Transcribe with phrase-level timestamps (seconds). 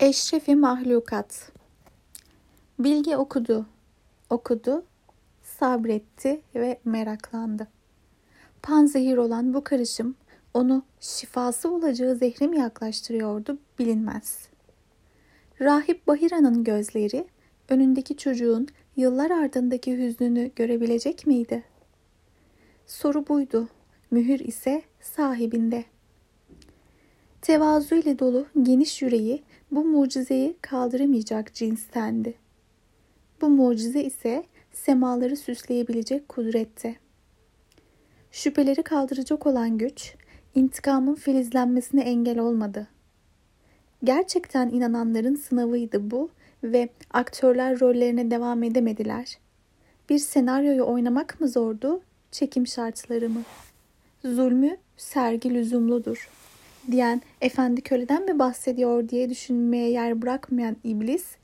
[0.00, 1.52] Eşrefi mahlukat.
[2.78, 3.66] Bilge okudu,
[4.30, 4.84] okudu,
[5.42, 7.68] sabretti ve meraklandı.
[8.62, 10.16] Panzehir olan bu karışım
[10.54, 14.48] onu şifası olacağı zehre mi yaklaştırıyordu bilinmez.
[15.60, 17.26] Rahip Bahira'nın gözleri
[17.68, 21.64] önündeki çocuğun yıllar ardındaki hüznünü görebilecek miydi?
[22.86, 23.68] Soru buydu.
[24.10, 25.84] Mühür ise sahibinde.
[27.42, 32.34] Tevazu ile dolu geniş yüreği bu mucizeyi kaldıramayacak cinstendi.
[33.40, 36.96] Bu mucize ise semaları süsleyebilecek kudrette.
[38.30, 40.14] Şüpheleri kaldıracak olan güç,
[40.54, 42.88] intikamın filizlenmesine engel olmadı.
[44.04, 46.30] Gerçekten inananların sınavıydı bu
[46.64, 49.38] ve aktörler rollerine devam edemediler.
[50.08, 53.42] Bir senaryoyu oynamak mı zordu, çekim şartları mı?
[54.24, 56.28] Zulmü sergi lüzumludur
[56.90, 61.36] diyen efendi köleden mi bahsediyor diye düşünmeye yer bırakmayan iblis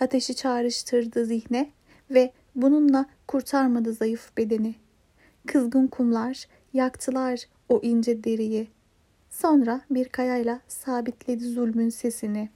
[0.00, 1.70] ateşi çağrıştırdı zihne
[2.10, 4.74] ve bununla kurtarmadı zayıf bedeni.
[5.46, 8.68] Kızgın kumlar yaktılar o ince deriyi.
[9.30, 12.48] Sonra bir kayayla sabitledi zulmün sesini.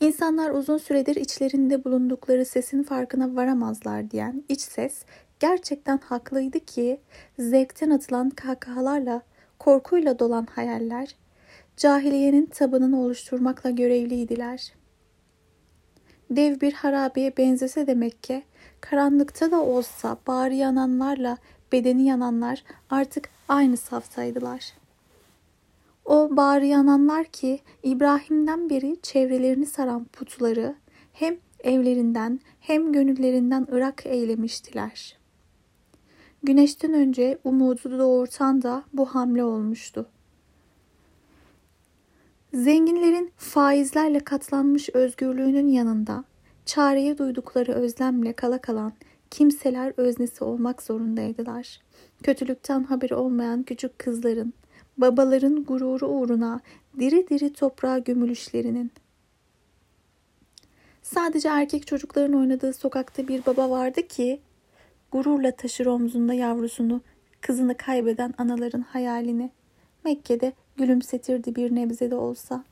[0.00, 5.04] İnsanlar uzun süredir içlerinde bulundukları sesin farkına varamazlar diyen iç ses
[5.40, 7.00] gerçekten haklıydı ki
[7.38, 9.22] zevkten atılan kahkahalarla
[9.60, 11.14] korkuyla dolan hayaller
[11.76, 14.72] cahiliyenin tabanını oluşturmakla görevliydiler.
[16.30, 18.42] Dev bir harabeye benzese demek ki
[18.80, 21.38] karanlıkta da olsa bağrı yananlarla
[21.72, 24.72] bedeni yananlar artık aynı saftaydılar.
[26.04, 30.74] O bağrı yananlar ki İbrahim'den beri çevrelerini saran putları
[31.12, 35.19] hem evlerinden hem gönüllerinden ırak eylemiştiler.
[36.42, 40.06] Güneşten önce umudu doğurtan da bu hamle olmuştu.
[42.54, 46.24] Zenginlerin faizlerle katlanmış özgürlüğünün yanında
[46.66, 48.92] çareye duydukları özlemle kala kalan
[49.30, 51.80] kimseler öznesi olmak zorundaydılar.
[52.22, 54.54] Kötülükten haberi olmayan küçük kızların,
[54.98, 56.60] babaların gururu uğruna
[56.98, 58.92] diri diri toprağa gömülüşlerinin.
[61.02, 64.40] Sadece erkek çocukların oynadığı sokakta bir baba vardı ki
[65.12, 67.00] gururla taşır omzunda yavrusunu,
[67.40, 69.50] kızını kaybeden anaların hayalini.
[70.04, 72.64] Mekke'de gülümsetirdi bir nebze de olsa.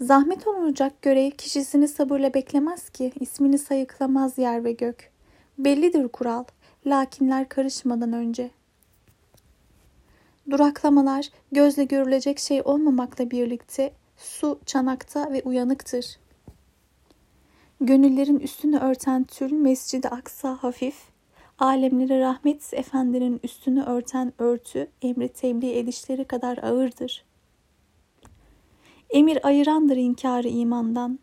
[0.00, 5.10] Zahmet olunacak görev kişisini sabırla beklemez ki, ismini sayıklamaz yer ve gök.
[5.58, 6.44] Bellidir kural,
[6.86, 8.50] lakinler karışmadan önce.
[10.50, 16.18] Duraklamalar gözle görülecek şey olmamakla birlikte su çanakta ve uyanıktır.
[17.80, 20.96] Gönüllerin üstünü örten tül Mescid-i Aksa hafif,
[21.58, 27.24] alemlere rahmet efendinin üstünü örten örtü emri tebliğ edişleri kadar ağırdır.
[29.10, 31.18] Emir ayırandır inkarı imandan,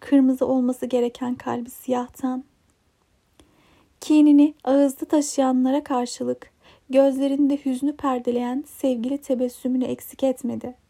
[0.00, 2.44] kırmızı olması gereken kalbi siyahtan.
[4.00, 6.50] Kinini ağızda taşıyanlara karşılık
[6.90, 10.87] gözlerinde hüznü perdeleyen sevgili tebessümünü eksik etmedi.''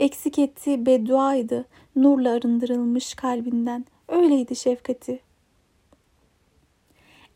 [0.00, 1.66] Eksik ettiği bedduaydı,
[1.96, 3.84] nurla arındırılmış kalbinden.
[4.08, 5.20] Öyleydi şefkati.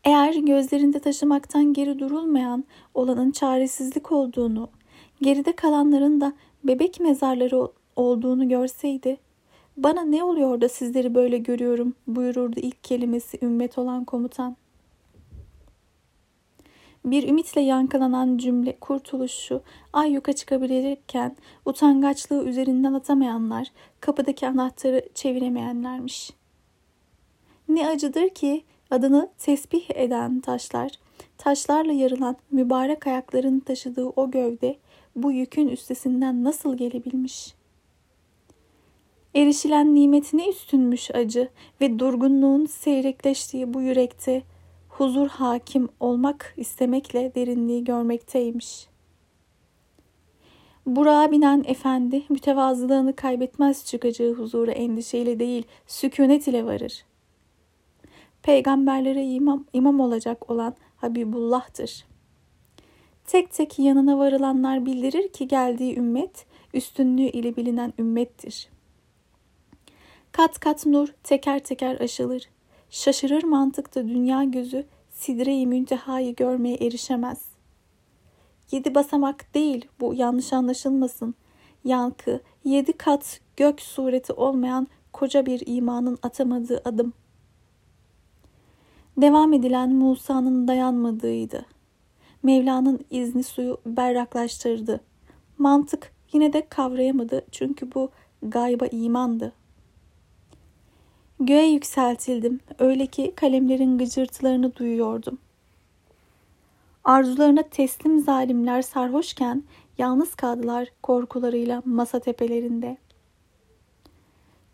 [0.03, 4.69] Eğer gözlerinde taşımaktan geri durulmayan olanın çaresizlik olduğunu,
[5.21, 6.33] geride kalanların da
[6.63, 9.17] bebek mezarları olduğunu görseydi,
[9.77, 14.57] bana ne oluyor da sizleri böyle görüyorum buyururdu ilk kelimesi ümmet olan komutan.
[17.05, 19.61] Bir ümitle yankılanan cümle kurtuluşu
[19.93, 21.35] ay yuka çıkabilirken
[21.65, 26.31] utangaçlığı üzerinden atamayanlar kapıdaki anahtarı çeviremeyenlermiş.
[27.69, 30.91] Ne acıdır ki adını tesbih eden taşlar,
[31.37, 34.75] taşlarla yarılan mübarek ayakların taşıdığı o gövde
[35.15, 37.53] bu yükün üstesinden nasıl gelebilmiş?
[39.35, 41.49] Erişilen nimetine üstünmüş acı
[41.81, 44.43] ve durgunluğun seyrekleştiği bu yürekte
[44.97, 48.87] huzur hakim olmak istemekle derinliği görmekteymiş.
[50.85, 57.05] Burak'a binen efendi mütevazılığını kaybetmez çıkacağı huzura endişeyle değil sükunet ile varır.
[58.43, 62.05] Peygamberlere imam, imam olacak olan Habibullah'tır.
[63.25, 68.69] Tek tek yanına varılanlar bildirir ki geldiği ümmet üstünlüğü ile bilinen ümmettir.
[70.31, 72.54] Kat kat nur teker teker aşılır.
[72.89, 77.45] Şaşırır mantıkta dünya gözü sidre-i müntehayı görmeye erişemez.
[78.71, 81.35] Yedi basamak değil bu yanlış anlaşılmasın.
[81.83, 87.13] Yankı, yedi kat gök sureti olmayan koca bir imanın atamadığı adım.
[89.17, 91.65] Devam edilen Musa'nın dayanmadığıydı.
[92.43, 94.99] Mevla'nın izni suyu berraklaştırdı.
[95.57, 98.09] Mantık Yine de kavrayamadı çünkü bu
[98.43, 99.51] gayba imandı.
[101.45, 102.59] Göğe yükseltildim.
[102.79, 105.37] Öyle ki kalemlerin gıcırtılarını duyuyordum.
[107.03, 109.63] Arzularına teslim zalimler sarhoşken
[109.97, 112.97] yalnız kaldılar korkularıyla masa tepelerinde.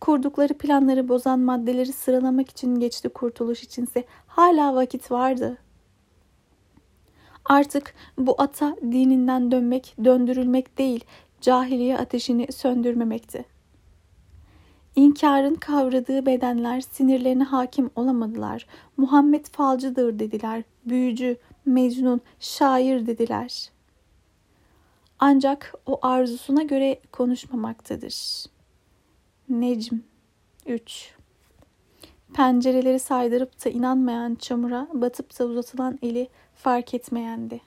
[0.01, 5.57] Kurdukları planları bozan maddeleri sıralamak için geçti kurtuluş içinse hala vakit vardı.
[7.45, 11.05] Artık bu ata dininden dönmek, döndürülmek değil,
[11.41, 13.45] cahiliye ateşini söndürmemekti.
[14.95, 18.67] İnkarın kavradığı bedenler sinirlerine hakim olamadılar.
[18.97, 20.63] Muhammed falcıdır dediler.
[20.85, 23.71] Büyücü, mecnun, şair dediler.
[25.19, 28.45] Ancak o arzusuna göre konuşmamaktadır.
[29.49, 29.95] Necm
[30.65, 31.15] 3
[32.33, 37.61] Pencereleri saydırıp da inanmayan çamura batıp da uzatılan eli fark etmeyendi.